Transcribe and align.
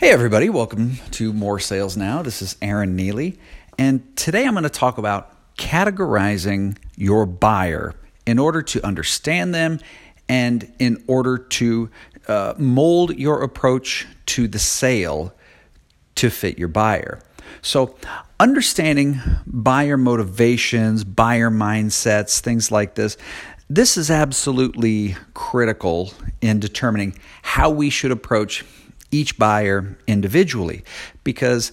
Hey, 0.00 0.12
everybody, 0.12 0.48
welcome 0.48 0.94
to 1.10 1.30
More 1.34 1.60
Sales 1.60 1.94
Now. 1.94 2.22
This 2.22 2.40
is 2.40 2.56
Aaron 2.62 2.96
Neely, 2.96 3.38
and 3.76 4.16
today 4.16 4.46
I'm 4.46 4.54
going 4.54 4.62
to 4.62 4.70
talk 4.70 4.96
about 4.96 5.54
categorizing 5.58 6.78
your 6.96 7.26
buyer 7.26 7.94
in 8.24 8.38
order 8.38 8.62
to 8.62 8.82
understand 8.82 9.54
them 9.54 9.78
and 10.26 10.72
in 10.78 11.04
order 11.06 11.36
to 11.36 11.90
uh, 12.28 12.54
mold 12.56 13.18
your 13.18 13.42
approach 13.42 14.06
to 14.24 14.48
the 14.48 14.58
sale 14.58 15.34
to 16.14 16.30
fit 16.30 16.58
your 16.58 16.68
buyer. 16.68 17.20
So, 17.60 17.94
understanding 18.40 19.20
buyer 19.46 19.98
motivations, 19.98 21.04
buyer 21.04 21.50
mindsets, 21.50 22.40
things 22.40 22.72
like 22.72 22.94
this, 22.94 23.18
this 23.68 23.98
is 23.98 24.10
absolutely 24.10 25.16
critical 25.34 26.14
in 26.40 26.58
determining 26.58 27.18
how 27.42 27.68
we 27.68 27.90
should 27.90 28.12
approach 28.12 28.64
each 29.10 29.38
buyer 29.38 29.96
individually 30.06 30.84
because 31.24 31.72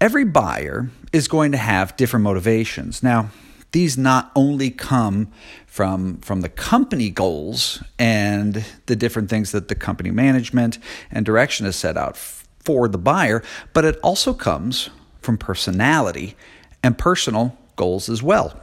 every 0.00 0.24
buyer 0.24 0.90
is 1.12 1.28
going 1.28 1.52
to 1.52 1.58
have 1.58 1.96
different 1.96 2.24
motivations. 2.24 3.02
Now, 3.02 3.30
these 3.72 3.98
not 3.98 4.30
only 4.34 4.70
come 4.70 5.32
from 5.66 6.18
from 6.18 6.40
the 6.40 6.48
company 6.48 7.10
goals 7.10 7.82
and 7.98 8.64
the 8.86 8.96
different 8.96 9.28
things 9.28 9.52
that 9.52 9.68
the 9.68 9.74
company 9.74 10.10
management 10.10 10.78
and 11.10 11.26
direction 11.26 11.66
has 11.66 11.76
set 11.76 11.96
out 11.96 12.16
for 12.16 12.88
the 12.88 12.98
buyer, 12.98 13.42
but 13.72 13.84
it 13.84 13.98
also 14.02 14.32
comes 14.32 14.90
from 15.20 15.36
personality 15.36 16.36
and 16.82 16.96
personal 16.96 17.58
goals 17.76 18.08
as 18.08 18.22
well. 18.22 18.58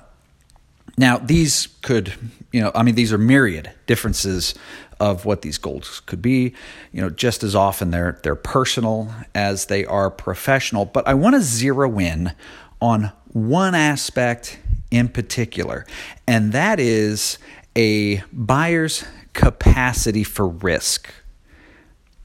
Now, 0.98 1.18
these 1.18 1.68
could, 1.82 2.14
you 2.52 2.62
know, 2.62 2.72
I 2.76 2.84
mean, 2.84 2.96
these 2.96 3.12
are 3.12 3.18
myriad 3.18 3.72
differences 3.88 4.54
of 5.00 5.26
what 5.26 5.42
these 5.42 5.58
goals 5.58 6.02
could 6.06 6.22
be. 6.22 6.54
You 6.92 7.02
know, 7.02 7.10
just 7.10 7.44
as 7.44 7.56
often 7.56 7.92
they're 7.92 8.20
they're 8.24 8.36
personal 8.36 9.14
as 9.34 9.66
they 9.66 9.86
are 9.86 10.10
professional. 10.10 10.86
But 10.86 11.08
I 11.08 11.14
want 11.14 11.36
to 11.36 11.42
zero 11.42 12.00
in 12.00 12.34
on 12.82 13.12
one 13.32 13.76
aspect 13.76 14.60
in 14.92 15.10
particular, 15.10 15.86
and 16.28 16.52
that 16.52 16.80
is 16.80 17.40
a 17.76 18.22
buyer's 18.32 19.04
capacity 19.34 20.24
for 20.24 20.48
risk. 20.48 21.12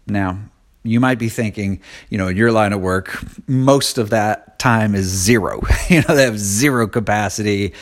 Now, 0.07 0.39
you 0.85 1.01
might 1.01 1.19
be 1.19 1.29
thinking, 1.29 1.81
you 2.09 2.19
know, 2.19 2.29
in 2.29 2.37
your 2.37 2.53
line 2.53 2.73
of 2.73 2.81
work, 2.81 3.23
most 3.47 3.99
of 3.99 4.11
that 4.11 4.59
time 4.59 4.95
is 4.95 5.07
zero. 5.07 5.61
you 5.89 6.03
know, 6.03 6.15
they 6.15 6.25
have 6.25 6.39
zero 6.39 6.87
capacity 6.87 7.75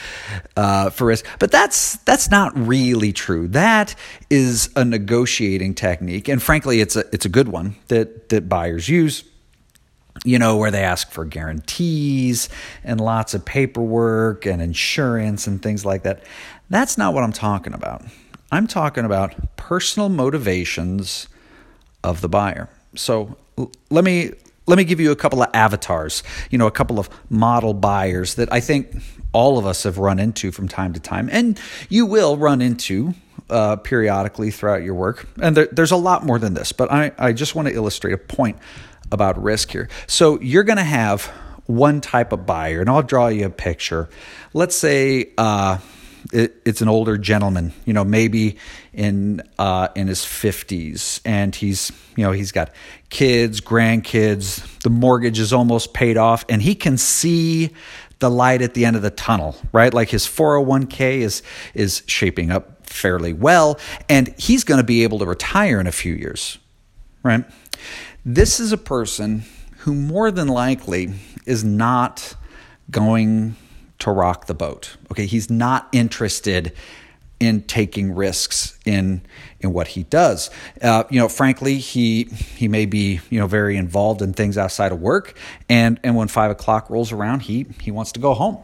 uh, 0.57 0.91
for 0.91 1.07
risk. 1.07 1.27
But 1.39 1.51
that's 1.51 1.97
that's 1.99 2.31
not 2.31 2.57
really 2.57 3.13
true. 3.13 3.49
That 3.49 3.95
is 4.31 4.71
a 4.77 4.85
negotiating 4.85 5.75
technique, 5.75 6.29
and 6.29 6.43
frankly, 6.43 6.81
it's 6.81 6.97
a 6.97 7.05
it's 7.13 7.25
a 7.25 7.31
good 7.31 7.49
one 7.49 7.77
that 7.89 8.29
that 8.31 8.49
buyers 8.49 8.89
use. 8.89 9.25
You 10.25 10.39
know, 10.39 10.57
where 10.57 10.71
they 10.71 10.83
ask 10.83 11.11
for 11.11 11.27
guarantees 11.27 12.49
and 12.83 13.01
lots 13.01 13.35
of 13.35 13.45
paperwork 13.45 14.47
and 14.47 14.63
insurance 14.63 15.47
and 15.47 15.63
things 15.63 15.85
like 15.85 16.05
that. 16.05 16.23
That's 16.71 16.97
not 16.97 17.13
what 17.13 17.23
I'm 17.23 17.35
talking 17.35 17.75
about. 17.75 18.03
I'm 18.51 18.67
talking 18.67 19.05
about 19.05 19.57
personal 19.57 20.09
motivations 20.09 21.29
of 22.03 22.23
the 22.23 22.31
buyer. 22.31 22.71
So 22.97 23.37
let 23.91 24.05
me 24.05 24.33
let 24.67 24.79
me 24.79 24.85
give 24.85 24.99
you 24.99 25.13
a 25.13 25.17
couple 25.17 25.43
of 25.43 25.49
avatars, 25.55 26.23
you 26.51 26.59
know, 26.59 26.67
a 26.67 26.73
couple 26.73 26.99
of 26.99 27.09
model 27.31 27.73
buyers 27.73 28.35
that 28.35 28.53
I 28.53 28.61
think 28.61 28.97
all 29.33 29.59
of 29.59 29.67
us 29.67 29.85
have 29.85 29.99
run 29.99 30.19
into 30.19 30.51
from 30.51 30.67
time 30.67 30.93
to 30.95 31.01
time, 31.01 31.29
and 31.31 31.61
you 31.89 32.07
will 32.07 32.37
run 32.37 32.61
into 32.61 33.15
uh, 33.49 33.77
periodically 33.77 34.51
throughout 34.51 34.83
your 34.83 34.95
work. 34.95 35.29
And 35.41 35.57
there, 35.57 35.69
there's 35.71 35.93
a 35.93 35.97
lot 35.97 36.25
more 36.25 36.39
than 36.39 36.55
this, 36.55 36.73
but 36.73 36.91
I, 36.91 37.13
I 37.19 37.33
just 37.33 37.55
want 37.55 37.69
to 37.69 37.75
illustrate 37.75 38.13
a 38.13 38.19
point 38.19 38.59
about 39.13 39.41
risk 39.41 39.71
here. 39.71 39.89
So 40.07 40.41
you're 40.41 40.65
going 40.65 40.79
to 40.79 40.85
have 40.85 41.27
one 41.67 42.01
type 42.01 42.33
of 42.33 42.47
buyer, 42.47 42.81
and 42.81 42.91
I'll 42.91 43.03
draw 43.03 43.29
you 43.29 43.47
a 43.47 43.51
picture. 43.51 44.09
Let's 44.53 44.77
say 44.77 45.31
uh, 45.39 45.79
it, 46.33 46.61
it's 46.65 46.81
an 46.81 46.89
older 46.89 47.19
gentleman, 47.19 47.73
you 47.85 47.93
know, 47.93 48.05
maybe 48.05 48.57
in 48.93 49.43
uh, 49.59 49.89
in 49.95 50.09
his 50.09 50.25
fifties, 50.25 51.21
and 51.25 51.55
he's 51.55 51.93
you 52.17 52.25
know 52.25 52.33
he's 52.33 52.53
got 52.53 52.71
kids, 53.11 53.61
grandkids. 53.61 54.81
The 54.81 54.91
mortgage 54.91 55.39
is 55.39 55.53
almost 55.53 55.93
paid 55.93 56.17
off, 56.17 56.45
and 56.49 56.63
he 56.63 56.75
can 56.75 56.97
see 56.97 57.71
the 58.19 58.31
light 58.31 58.63
at 58.63 58.75
the 58.75 58.85
end 58.85 58.97
of 58.97 59.03
the 59.03 59.11
tunnel, 59.11 59.57
right? 59.73 59.93
Like 59.93 60.09
his 60.09 60.27
401k 60.27 61.19
is 61.19 61.43
is 61.75 62.03
shaping 62.07 62.51
up 62.51 62.87
fairly 62.87 63.33
well, 63.33 63.79
and 64.09 64.35
he's 64.39 64.65
going 64.65 64.79
to 64.79 64.85
be 64.85 65.03
able 65.03 65.19
to 65.19 65.27
retire 65.27 65.81
in 65.81 65.87
a 65.87 65.93
few 65.93 66.15
years, 66.15 66.59
right? 67.23 67.45
This 68.25 68.59
is 68.59 68.73
a 68.73 68.79
person 68.79 69.45
who 69.79 69.95
more 69.95 70.31
than 70.31 70.49
likely 70.49 71.15
is 71.45 71.63
not 71.63 72.35
going 72.91 73.57
to 74.01 74.11
rock 74.11 74.47
the 74.47 74.55
boat. 74.55 74.97
Okay, 75.11 75.27
he's 75.27 75.51
not 75.51 75.89
interested 75.93 76.73
in 77.39 77.63
taking 77.63 78.15
risks 78.15 78.79
in 78.85 79.21
in 79.61 79.73
what 79.73 79.89
he 79.89 80.05
does. 80.05 80.51
Uh, 80.81 81.05
you 81.11 81.19
know, 81.19 81.29
frankly, 81.29 81.79
he 81.79 82.25
he 82.25 82.69
may 82.69 82.87
be 82.87 83.21
you 83.31 83.39
know 83.39 83.47
very 83.47 83.77
involved 83.77 84.23
in 84.23 84.33
things 84.33 84.57
outside 84.57 84.93
of 84.93 85.01
work, 85.01 85.37
and 85.69 86.01
and 86.03 86.17
when 86.17 86.29
five 86.29 86.51
o'clock 86.51 86.89
rolls 86.89 87.13
around, 87.13 87.41
he 87.41 87.67
he 87.81 87.91
wants 87.91 88.13
to 88.13 88.21
go 88.21 88.35
home. 88.35 88.59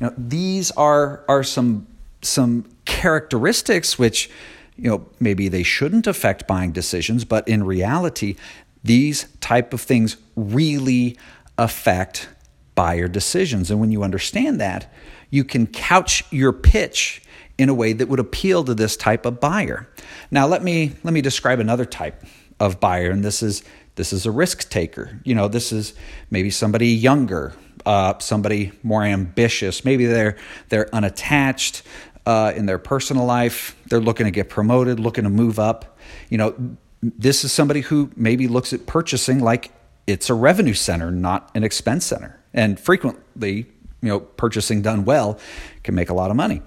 You 0.00 0.06
know, 0.06 0.14
these 0.16 0.70
are 0.72 1.24
are 1.28 1.42
some 1.42 1.86
some 2.22 2.64
characteristics 2.84 3.98
which 3.98 4.30
you 4.76 4.90
know 4.90 5.06
maybe 5.20 5.48
they 5.48 5.62
shouldn't 5.62 6.06
affect 6.06 6.46
buying 6.46 6.72
decisions, 6.72 7.24
but 7.24 7.46
in 7.46 7.64
reality, 7.64 8.36
these 8.82 9.26
type 9.40 9.74
of 9.74 9.80
things 9.80 10.16
really 10.36 11.18
affect 11.58 12.28
buyer 12.76 13.08
decisions. 13.08 13.72
And 13.72 13.80
when 13.80 13.90
you 13.90 14.04
understand 14.04 14.60
that, 14.60 14.92
you 15.30 15.42
can 15.42 15.66
couch 15.66 16.22
your 16.30 16.52
pitch 16.52 17.22
in 17.58 17.68
a 17.68 17.74
way 17.74 17.92
that 17.92 18.08
would 18.08 18.20
appeal 18.20 18.62
to 18.64 18.74
this 18.74 18.96
type 18.96 19.26
of 19.26 19.40
buyer. 19.40 19.88
Now 20.30 20.46
let 20.46 20.62
me 20.62 20.92
let 21.02 21.12
me 21.12 21.20
describe 21.20 21.58
another 21.58 21.84
type 21.84 22.24
of 22.60 22.78
buyer 22.78 23.10
and 23.10 23.24
this 23.24 23.42
is 23.42 23.64
this 23.96 24.12
is 24.12 24.26
a 24.26 24.30
risk 24.30 24.68
taker. 24.68 25.20
You 25.24 25.34
know, 25.34 25.48
this 25.48 25.72
is 25.72 25.94
maybe 26.30 26.50
somebody 26.50 26.88
younger, 26.88 27.54
uh, 27.84 28.18
somebody 28.18 28.72
more 28.82 29.02
ambitious. 29.02 29.84
Maybe 29.84 30.06
they're 30.06 30.36
they're 30.68 30.94
unattached 30.94 31.82
uh, 32.26 32.52
in 32.54 32.66
their 32.66 32.78
personal 32.78 33.24
life. 33.24 33.74
They're 33.88 34.00
looking 34.00 34.26
to 34.26 34.30
get 34.30 34.50
promoted, 34.50 35.00
looking 35.00 35.24
to 35.24 35.30
move 35.30 35.58
up. 35.58 35.98
You 36.28 36.38
know, 36.38 36.76
this 37.02 37.44
is 37.44 37.52
somebody 37.52 37.80
who 37.80 38.10
maybe 38.16 38.48
looks 38.48 38.72
at 38.72 38.86
purchasing 38.86 39.40
like 39.40 39.70
it's 40.06 40.30
a 40.30 40.34
revenue 40.34 40.74
center, 40.74 41.10
not 41.10 41.50
an 41.54 41.64
expense 41.64 42.04
center. 42.04 42.38
And 42.56 42.80
frequently, 42.80 43.66
you 44.02 44.08
know, 44.08 44.20
purchasing 44.20 44.82
done 44.82 45.04
well 45.04 45.38
can 45.84 45.94
make 45.94 46.10
a 46.10 46.14
lot 46.14 46.30
of 46.30 46.36
money. 46.36 46.62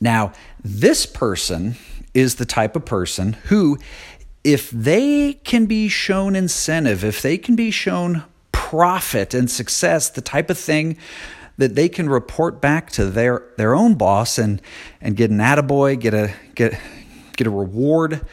Now, 0.00 0.32
this 0.62 1.06
person 1.06 1.76
is 2.14 2.36
the 2.36 2.44
type 2.44 2.74
of 2.74 2.84
person 2.84 3.34
who, 3.44 3.78
if 4.42 4.70
they 4.70 5.34
can 5.44 5.66
be 5.66 5.88
shown 5.88 6.34
incentive, 6.34 7.04
if 7.04 7.22
they 7.22 7.38
can 7.38 7.54
be 7.54 7.70
shown 7.70 8.24
profit 8.52 9.34
and 9.34 9.50
success, 9.50 10.08
the 10.08 10.20
type 10.20 10.50
of 10.50 10.58
thing 10.58 10.96
that 11.56 11.74
they 11.74 11.88
can 11.88 12.08
report 12.08 12.60
back 12.60 12.90
to 12.90 13.06
their, 13.06 13.44
their 13.56 13.74
own 13.74 13.94
boss 13.94 14.38
and, 14.38 14.60
and 15.00 15.16
get 15.16 15.30
an 15.30 15.38
attaboy, 15.38 15.98
get 15.98 16.14
a, 16.14 16.34
get, 16.54 16.78
get 17.36 17.46
a 17.46 17.50
reward 17.50 18.26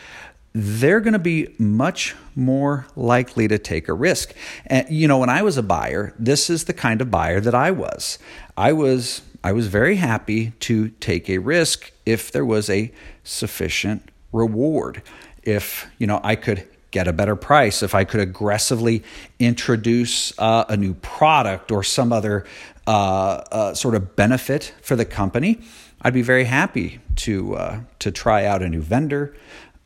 they're 0.53 0.99
going 0.99 1.13
to 1.13 1.19
be 1.19 1.55
much 1.57 2.15
more 2.35 2.85
likely 2.95 3.47
to 3.47 3.57
take 3.57 3.87
a 3.87 3.93
risk. 3.93 4.33
And 4.65 4.89
you 4.89 5.07
know, 5.07 5.17
when 5.17 5.29
I 5.29 5.41
was 5.41 5.57
a 5.57 5.63
buyer, 5.63 6.13
this 6.19 6.49
is 6.49 6.65
the 6.65 6.73
kind 6.73 7.01
of 7.01 7.09
buyer 7.09 7.39
that 7.39 7.55
I 7.55 7.71
was. 7.71 8.19
I 8.57 8.73
was 8.73 9.21
I 9.43 9.53
was 9.53 9.67
very 9.67 9.95
happy 9.95 10.51
to 10.61 10.89
take 10.89 11.29
a 11.29 11.39
risk 11.39 11.91
if 12.05 12.31
there 12.31 12.45
was 12.45 12.69
a 12.69 12.91
sufficient 13.23 14.09
reward. 14.31 15.01
If, 15.41 15.87
you 15.97 16.05
know, 16.05 16.21
I 16.23 16.35
could 16.35 16.67
get 16.91 17.07
a 17.07 17.13
better 17.13 17.35
price, 17.35 17.81
if 17.81 17.95
I 17.95 18.03
could 18.03 18.19
aggressively 18.19 19.03
introduce 19.39 20.37
uh, 20.37 20.65
a 20.69 20.77
new 20.77 20.93
product 20.95 21.71
or 21.71 21.83
some 21.83 22.13
other 22.13 22.45
uh, 22.85 23.43
uh, 23.51 23.73
sort 23.73 23.95
of 23.95 24.15
benefit 24.15 24.73
for 24.81 24.95
the 24.95 25.05
company, 25.05 25.59
I'd 26.01 26.13
be 26.13 26.21
very 26.21 26.43
happy 26.43 26.99
to 27.17 27.55
uh, 27.55 27.79
to 27.99 28.11
try 28.11 28.45
out 28.45 28.61
a 28.61 28.69
new 28.69 28.81
vendor, 28.81 29.35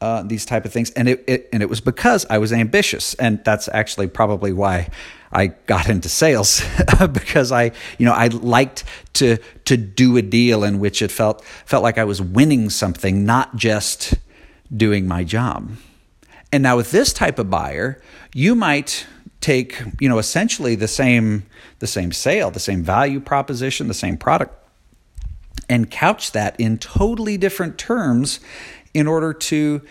uh, 0.01 0.23
these 0.23 0.45
type 0.45 0.65
of 0.65 0.73
things, 0.73 0.91
and 0.91 1.07
it, 1.07 1.23
it, 1.27 1.49
and 1.53 1.63
it 1.63 1.69
was 1.69 1.81
because 1.81 2.25
I 2.29 2.37
was 2.37 2.51
ambitious, 2.51 3.13
and 3.15 3.43
that's 3.43 3.67
actually 3.69 4.07
probably 4.07 4.51
why 4.53 4.89
I 5.31 5.47
got 5.47 5.89
into 5.89 6.09
sales 6.09 6.63
because 7.11 7.51
I 7.51 7.71
you 7.97 8.05
know 8.05 8.13
I 8.13 8.27
liked 8.27 8.83
to 9.13 9.37
to 9.65 9.77
do 9.77 10.17
a 10.17 10.21
deal 10.21 10.63
in 10.63 10.79
which 10.79 11.01
it 11.01 11.11
felt 11.11 11.43
felt 11.65 11.83
like 11.83 11.97
I 11.97 12.03
was 12.03 12.21
winning 12.21 12.69
something, 12.69 13.25
not 13.25 13.55
just 13.55 14.15
doing 14.75 15.07
my 15.07 15.23
job. 15.23 15.71
And 16.51 16.63
now 16.63 16.77
with 16.77 16.91
this 16.91 17.11
type 17.11 17.39
of 17.39 17.49
buyer, 17.49 18.01
you 18.33 18.55
might 18.55 19.05
take 19.41 19.81
you 19.99 20.09
know 20.09 20.19
essentially 20.19 20.75
the 20.75 20.87
same 20.87 21.45
the 21.79 21.87
same 21.87 22.11
sale, 22.11 22.51
the 22.51 22.59
same 22.59 22.83
value 22.83 23.19
proposition, 23.19 23.87
the 23.87 23.93
same 23.93 24.17
product 24.17 24.53
and 25.69 25.89
couch 25.89 26.31
that 26.31 26.59
in 26.59 26.77
totally 26.77 27.37
different 27.37 27.77
terms 27.77 28.39
in 28.95 29.05
order 29.07 29.33
to 29.33 29.81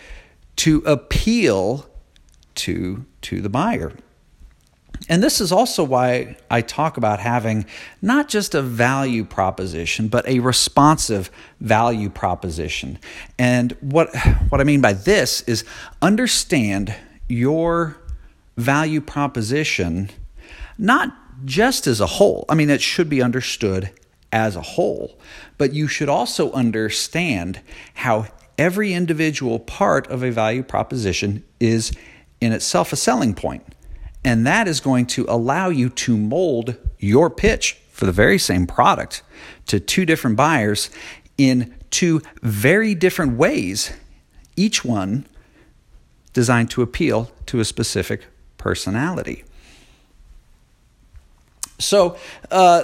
to 0.55 0.81
appeal 0.85 1.85
to, 2.55 3.05
to 3.21 3.41
the 3.41 3.49
buyer. 3.49 3.91
And 5.09 5.21
this 5.21 5.41
is 5.41 5.51
also 5.51 5.83
why 5.83 6.37
I 6.49 6.61
talk 6.61 6.97
about 6.97 7.19
having 7.19 7.65
not 8.01 8.29
just 8.29 8.55
a 8.55 8.61
value 8.61 9.25
proposition, 9.25 10.07
but 10.07 10.25
a 10.27 10.39
responsive 10.39 11.29
value 11.59 12.09
proposition. 12.09 12.97
And 13.37 13.73
what, 13.81 14.15
what 14.49 14.61
I 14.61 14.63
mean 14.63 14.81
by 14.81 14.93
this 14.93 15.41
is 15.41 15.65
understand 16.01 16.95
your 17.27 17.97
value 18.57 19.01
proposition 19.01 20.09
not 20.77 21.13
just 21.43 21.87
as 21.87 21.99
a 21.99 22.05
whole. 22.05 22.45
I 22.49 22.55
mean, 22.55 22.69
it 22.69 22.81
should 22.81 23.09
be 23.09 23.21
understood 23.21 23.91
as 24.31 24.55
a 24.55 24.61
whole, 24.61 25.17
but 25.57 25.73
you 25.73 25.87
should 25.87 26.09
also 26.09 26.51
understand 26.51 27.61
how 27.93 28.27
every 28.57 28.93
individual 28.93 29.59
part 29.59 30.07
of 30.07 30.23
a 30.23 30.31
value 30.31 30.63
proposition 30.63 31.43
is 31.59 31.91
in 32.41 32.51
itself 32.51 32.93
a 32.93 32.95
selling 32.95 33.33
point. 33.33 33.63
And 34.23 34.45
that 34.47 34.67
is 34.67 34.79
going 34.79 35.05
to 35.07 35.25
allow 35.29 35.69
you 35.69 35.89
to 35.89 36.17
mold 36.17 36.75
your 36.99 37.29
pitch 37.29 37.77
for 37.91 38.05
the 38.05 38.11
very 38.11 38.39
same 38.39 38.67
product 38.67 39.21
to 39.67 39.79
two 39.79 40.05
different 40.05 40.35
buyers 40.35 40.89
in 41.37 41.75
two 41.91 42.21
very 42.41 42.95
different 42.95 43.37
ways, 43.37 43.93
each 44.55 44.83
one 44.83 45.25
designed 46.33 46.69
to 46.71 46.81
appeal 46.81 47.31
to 47.45 47.59
a 47.59 47.65
specific 47.65 48.25
personality. 48.57 49.43
So, 51.79 52.17
uh, 52.51 52.83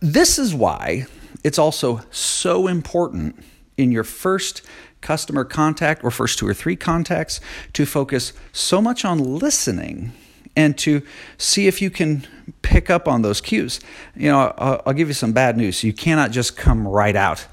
this 0.00 0.38
is 0.38 0.54
why 0.54 1.06
it's 1.44 1.58
also 1.58 2.00
so 2.10 2.66
important 2.66 3.42
in 3.76 3.92
your 3.92 4.04
first 4.04 4.62
customer 5.02 5.44
contact 5.44 6.02
or 6.02 6.10
first 6.10 6.38
two 6.38 6.46
or 6.46 6.54
three 6.54 6.76
contacts 6.76 7.40
to 7.74 7.84
focus 7.84 8.32
so 8.52 8.80
much 8.80 9.04
on 9.04 9.18
listening 9.18 10.12
and 10.56 10.76
to 10.78 11.02
see 11.38 11.66
if 11.66 11.80
you 11.82 11.90
can 11.90 12.26
pick 12.62 12.90
up 12.90 13.08
on 13.08 13.22
those 13.22 13.40
cues. 13.40 13.80
You 14.14 14.30
know, 14.30 14.54
I'll, 14.58 14.92
give 14.92 15.08
you 15.08 15.14
some 15.14 15.32
bad 15.32 15.56
news. 15.56 15.82
You 15.82 15.92
cannot 15.92 16.30
just 16.30 16.56
come 16.56 16.86
right 16.86 17.16
out 17.16 17.46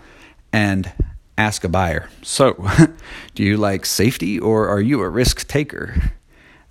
and 0.51 0.91
ask 1.37 1.63
a 1.63 1.69
buyer. 1.69 2.09
So, 2.21 2.67
do 3.35 3.43
you 3.43 3.57
like 3.57 3.85
safety 3.85 4.39
or 4.39 4.67
are 4.67 4.81
you 4.81 5.01
a 5.01 5.09
risk 5.09 5.47
taker? 5.47 6.11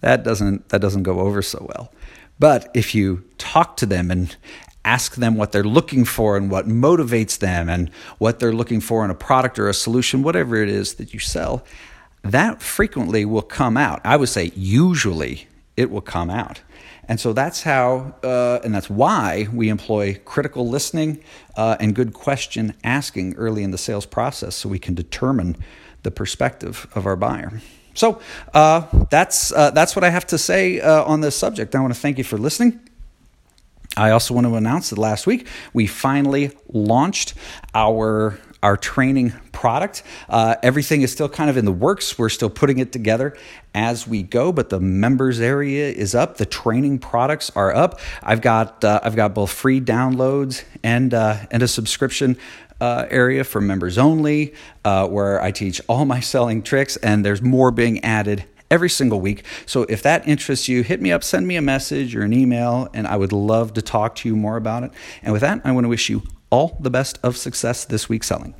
That 0.01 0.23
doesn't 0.23 0.69
that 0.69 0.81
doesn't 0.81 1.03
go 1.03 1.21
over 1.21 1.43
so 1.43 1.67
well. 1.75 1.93
But 2.39 2.71
if 2.73 2.95
you 2.95 3.25
talk 3.37 3.77
to 3.79 3.87
them 3.87 4.11
and 4.11 4.37
ask 4.89 5.17
them 5.17 5.37
what 5.37 5.53
they're 5.53 5.73
looking 5.79 6.05
for 6.07 6.37
and 6.39 6.51
what 6.51 6.67
motivates 6.67 7.39
them 7.39 7.69
and 7.69 7.91
what 8.17 8.39
they're 8.39 8.55
looking 8.61 8.81
for 8.81 9.05
in 9.05 9.11
a 9.11 9.15
product 9.15 9.59
or 9.59 9.69
a 9.69 9.75
solution, 9.75 10.23
whatever 10.23 10.57
it 10.57 10.69
is 10.69 10.95
that 10.95 11.13
you 11.13 11.21
sell, 11.21 11.63
that 12.23 12.63
frequently 12.63 13.25
will 13.25 13.43
come 13.43 13.77
out. 13.77 14.01
I 14.05 14.17
would 14.17 14.31
say 14.31 14.51
usually 14.55 15.47
it 15.77 15.91
will 15.91 16.01
come 16.01 16.31
out. 16.31 16.63
And 17.07 17.21
so 17.21 17.33
that's 17.33 17.63
how, 17.63 18.15
uh, 18.23 18.61
and 18.65 18.75
that's 18.75 18.91
why 18.91 19.49
we 19.53 19.69
employ 19.69 20.19
critical 20.25 20.69
listening 20.69 21.23
uh, 21.57 21.77
and 21.81 21.95
good 21.95 22.13
question 22.13 22.75
asking 22.83 23.35
early 23.37 23.63
in 23.63 23.71
the 23.71 23.79
sales 23.79 24.07
process 24.07 24.57
so 24.57 24.69
we 24.69 24.79
can 24.79 24.95
determine 24.95 25.57
the 26.03 26.11
perspective 26.11 26.87
of 26.95 27.07
our 27.07 27.17
buyer. 27.17 27.61
So 27.95 28.21
uh, 28.55 28.87
that's, 29.11 29.53
uh, 29.53 29.71
that's 29.71 29.95
what 29.97 30.05
I 30.05 30.11
have 30.11 30.27
to 30.29 30.39
say 30.39 30.81
uh, 30.81 31.05
on 31.05 31.21
this 31.21 31.37
subject. 31.37 31.75
I 31.75 31.81
want 31.81 31.95
to 31.95 32.01
thank 32.01 32.19
you 32.19 32.25
for 32.25 32.39
listening. 32.39 32.88
I 33.97 34.11
also 34.11 34.35
want 34.35 34.47
to 34.47 34.55
announce 34.55 34.91
that 34.91 34.99
last 34.99 35.27
week 35.27 35.49
we 35.73 35.87
finally 35.87 36.53
launched 36.69 37.35
our 37.75 38.39
our 38.63 38.77
training 38.77 39.33
product. 39.53 40.03
Uh, 40.29 40.57
everything 40.63 41.03
is 41.03 41.13
still 41.13 41.29
kind 41.29 41.49
of 41.49 41.57
in 41.57 41.65
the 41.65 41.73
works. 41.73 42.19
We're 42.19 42.29
still 42.29 42.51
putting 42.51 42.79
it 42.79 42.93
together 42.93 43.37
as 43.75 44.07
we 44.07 44.23
go, 44.23 44.53
but 44.53 44.69
the 44.69 44.81
members 44.81 45.41
area 45.41 45.91
is 45.91 46.15
up. 46.15 46.39
The 46.39 46.47
training 46.47 46.99
products 46.99 47.51
are 47.55 47.75
up. 47.75 48.01
I've 48.23 48.41
got 48.41 48.85
uh, 48.85 49.01
I've 49.03 49.17
got 49.17 49.35
both 49.35 49.51
free 49.51 49.81
downloads 49.81 50.65
and 50.83 51.15
uh, 51.15 51.39
and 51.51 51.63
a 51.63 51.69
subscription. 51.69 52.37
Uh, 52.81 53.09
area 53.11 53.43
for 53.43 53.61
members 53.61 53.99
only, 53.99 54.55
uh, 54.85 55.05
where 55.09 55.43
I 55.43 55.51
teach 55.51 55.81
all 55.89 56.05
my 56.05 56.21
selling 56.21 56.63
tricks, 56.63 56.97
and 56.99 57.25
there's 57.25 57.43
more 57.43 57.73
being 57.73 58.05
added 58.05 58.45
every 58.71 58.91
single 58.91 59.21
week. 59.21 59.45
So 59.67 59.83
if 59.85 60.03
that 60.03 60.27
interests 60.27 60.69
you, 60.69 60.83
hit 60.83 61.01
me 61.01 61.13
up, 61.13 61.25
send 61.25 61.47
me 61.47 61.57
a 61.57 61.63
message 61.63 62.15
or 62.15 62.23
an 62.23 62.33
email, 62.33 62.89
and 62.95 63.07
I 63.07 63.17
would 63.17 63.33
love 63.33 63.75
to 63.75 63.83
talk 63.83 64.15
to 64.17 64.29
you 64.29 64.37
more 64.37 64.57
about 64.57 64.85
it. 64.85 64.93
And 65.23 65.33
with 65.33 65.43
that, 65.43 65.61
I 65.65 65.73
want 65.73 65.85
to 65.85 65.89
wish 65.89 66.09
you 66.09 66.23
all 66.51 66.77
the 66.81 66.91
best 66.91 67.19
of 67.23 67.37
success 67.37 67.85
this 67.85 68.09
week 68.09 68.25
selling. 68.25 68.55